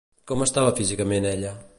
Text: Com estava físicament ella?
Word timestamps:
Com 0.29 0.41
estava 0.45 0.71
físicament 0.79 1.29
ella? 1.35 1.53